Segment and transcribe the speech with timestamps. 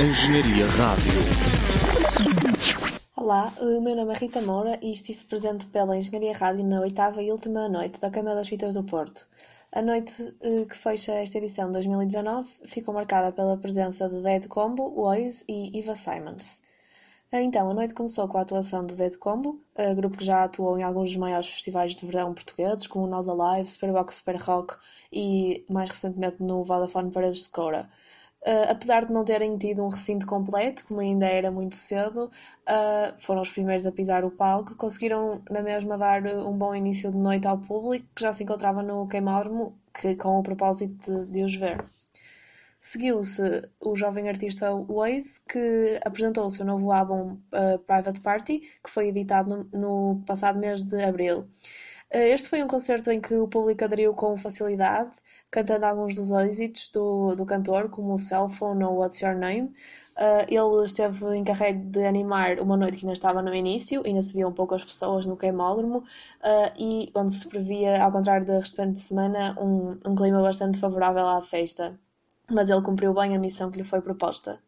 [0.00, 1.12] Engenharia Rádio.
[3.14, 7.22] Olá, o meu nome é Rita Moura e estive presente pela Engenharia Rádio na oitava
[7.22, 9.28] e última noite da Câmara das Fitas do Porto.
[9.70, 14.48] A noite eh, que fecha esta edição de 2019 ficou marcada pela presença de Dead
[14.48, 16.62] Combo, Waze e Eva Simons.
[17.30, 20.44] Eh, então, a noite começou com a atuação de Dead Combo, eh, grupo que já
[20.44, 24.36] atuou em alguns dos maiores festivais de verão portugueses, como o Nós Alive, Superbox Super
[24.36, 24.76] Rock
[25.12, 27.90] e, mais recentemente, no Vodafone Paredes de Coura.
[28.42, 33.14] Uh, apesar de não terem tido um recinto completo, como ainda era muito cedo, uh,
[33.18, 37.18] foram os primeiros a pisar o palco, conseguiram na mesma dar um bom início de
[37.18, 41.42] noite ao público que já se encontrava no queimódromo, que, com o propósito de, de
[41.44, 41.84] os ver.
[42.80, 48.90] Seguiu-se o jovem artista Waze, que apresentou o seu novo álbum uh, Private Party, que
[48.90, 51.46] foi editado no, no passado mês de abril.
[52.10, 55.10] este foi um concerto em que o público aderiu com facilidade
[55.50, 59.72] cantando alguns dos êxitos do, do cantor, como o Cell Phone ou What's Your Name.
[60.16, 64.34] Uh, ele esteve encarregue de animar uma noite que ainda estava no início, ainda se
[64.34, 69.56] viam poucas pessoas no queimódromo uh, e onde se previa, ao contrário da restante semana,
[69.58, 71.98] um, um clima bastante favorável à festa.
[72.50, 74.60] Mas ele cumpriu bem a missão que lhe foi proposta.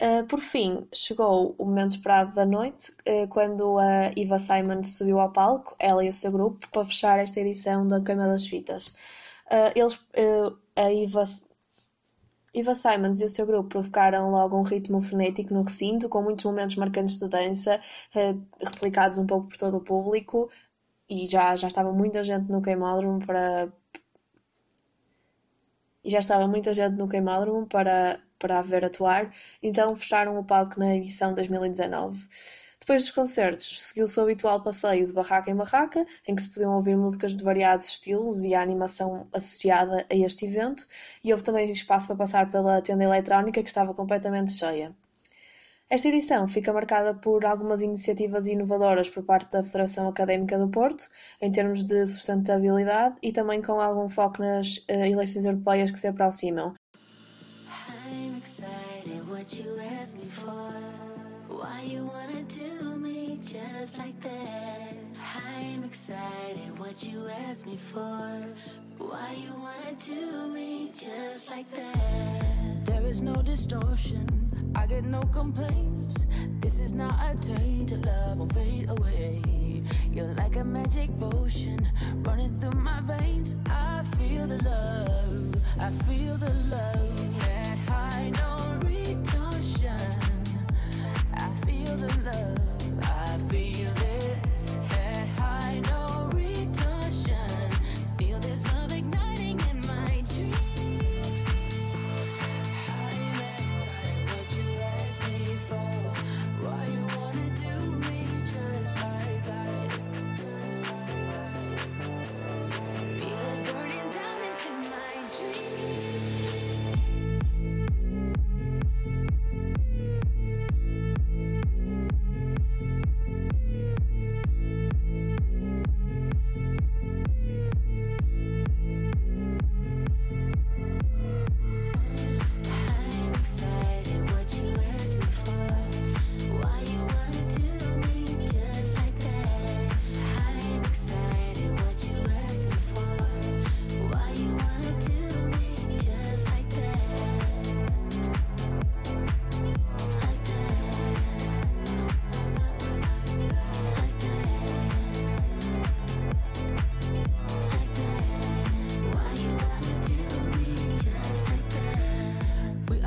[0.00, 5.18] Uh, por fim, chegou o momento esperado da noite, uh, quando a Eva Simon subiu
[5.18, 8.94] ao palco, ela e o seu grupo, para fechar esta edição da Queima das Fitas.
[9.50, 10.92] Uh, eles, uh, a
[12.54, 16.44] Eva Simons e o seu grupo provocaram logo um ritmo frenético no recinto, com muitos
[16.44, 17.80] momentos marcantes de dança,
[18.14, 20.50] uh, replicados um pouco por todo o público,
[21.08, 23.72] e já, já estava muita gente no queimódromo para.
[26.04, 30.78] E já estava muita gente no queimódromo para, para ver atuar, então fecharam o palco
[30.78, 32.26] na edição 2019.
[32.88, 36.74] Depois dos concertos, seguiu-se o habitual passeio de barraca em barraca, em que se podiam
[36.74, 40.86] ouvir músicas de variados estilos e a animação associada a este evento,
[41.22, 44.96] e houve também espaço para passar pela tenda eletrónica, que estava completamente cheia.
[45.90, 51.10] Esta edição fica marcada por algumas iniciativas inovadoras por parte da Federação Académica do Porto,
[51.42, 56.06] em termos de sustentabilidade e também com algum foco nas uh, eleições europeias que se
[56.06, 56.74] aproximam.
[61.48, 64.92] Why you wanna do me just like that?
[65.46, 68.44] I'm excited what you asked me for.
[68.98, 72.84] Why you wanna do me just like that?
[72.84, 74.26] There is no distortion.
[74.74, 76.26] I get no complaints.
[76.60, 77.92] This is not a taint.
[78.04, 79.42] Love won't fade away.
[80.12, 81.90] You're like a magic potion
[82.26, 83.56] running through my veins.
[83.70, 85.54] I feel the love.
[85.80, 87.17] I feel the love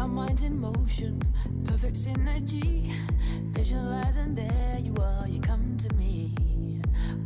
[0.02, 1.22] our minds in motion,
[1.64, 2.92] perfect synergy.
[3.54, 6.34] Visualizing there you are, you come to me.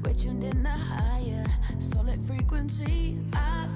[0.03, 1.45] We're tuned in the higher,
[1.77, 3.17] solid frequency.
[3.31, 3.69] I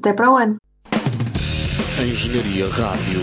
[0.00, 0.56] Até para o ano.
[2.00, 3.20] Engenharia Rádio